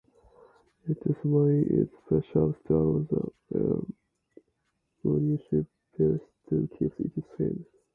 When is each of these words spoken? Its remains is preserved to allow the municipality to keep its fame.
Its 0.87 0.99
remains 1.23 1.67
is 1.67 1.87
preserved 2.07 2.55
to 2.65 2.73
allow 2.75 3.31
the 3.51 3.85
municipality 5.03 6.19
to 6.39 6.69
keep 6.79 6.99
its 6.99 7.27
fame. 7.37 7.63